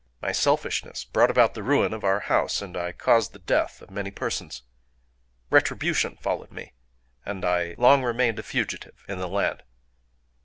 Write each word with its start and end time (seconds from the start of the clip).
My 0.19 0.31
selfishness 0.31 1.03
brought 1.03 1.29
about 1.29 1.53
the 1.53 1.61
ruin 1.61 1.93
of 1.93 2.03
our 2.03 2.21
house, 2.21 2.59
and 2.59 2.75
caused 2.97 3.33
the 3.33 3.37
death 3.37 3.83
of 3.83 3.91
many 3.91 4.09
persons. 4.09 4.63
Retribution 5.51 6.15
followed 6.17 6.51
me; 6.51 6.73
and 7.23 7.45
I 7.45 7.75
long 7.77 8.01
remained 8.03 8.39
a 8.39 8.41
fugitive 8.41 9.05
in 9.07 9.19
the 9.19 9.27
land. 9.29 9.61